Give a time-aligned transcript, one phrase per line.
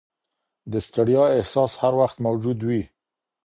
[0.71, 2.83] د ستړیا احساس هر وخت موجود وي.